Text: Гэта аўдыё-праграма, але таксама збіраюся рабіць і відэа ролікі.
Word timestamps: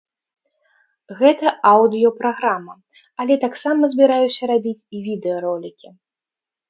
Гэта 1.19 1.51
аўдыё-праграма, 1.71 2.75
але 3.25 3.33
таксама 3.47 3.81
збіраюся 3.93 4.43
рабіць 4.53 4.85
і 4.97 5.03
відэа 5.09 5.37
ролікі. 5.47 5.87